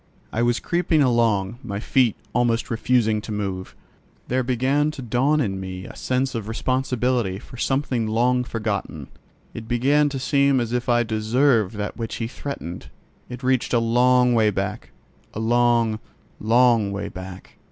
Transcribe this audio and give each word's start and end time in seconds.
I 0.33 0.41
was 0.41 0.59
creeping 0.59 1.03
along, 1.03 1.59
my 1.63 1.79
feet 1.79 2.15
almost 2.33 2.71
refusing 2.71 3.21
to 3.21 3.31
move. 3.31 3.75
There 4.29 4.41
began 4.41 4.89
to 4.89 5.01
dawn 5.03 5.39
in 5.39 5.59
me 5.59 5.85
a 5.85 5.95
sense 5.95 6.33
of 6.33 6.47
responsibility 6.47 7.37
for 7.37 7.57
something 7.57 8.07
long 8.07 8.43
forgotten. 8.43 9.09
It 9.53 9.67
began 9.67 10.09
to 10.09 10.17
seem 10.17 10.59
as 10.59 10.73
if 10.73 10.89
I 10.89 11.03
deserved 11.03 11.75
that 11.75 11.97
which 11.97 12.15
he 12.15 12.27
threatened: 12.27 12.89
it 13.29 13.43
reached 13.43 13.73
a 13.75 13.79
long 13.79 14.33
way 14.33 14.49
back—a 14.49 15.39
long, 15.39 15.99
long 16.39 16.91
way 16.91 17.07
back. 17.07 17.57